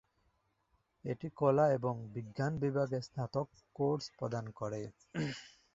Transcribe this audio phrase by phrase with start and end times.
[1.05, 4.81] এটি কলা এবং বিজ্ঞান বিভাগে স্নাতক কোর্স প্রদান করে।